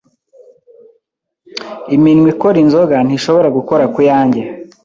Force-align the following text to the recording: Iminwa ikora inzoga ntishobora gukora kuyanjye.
Iminwa 1.95 2.27
ikora 2.33 2.57
inzoga 2.63 2.95
ntishobora 3.07 3.47
gukora 3.57 3.83
kuyanjye. 3.93 4.41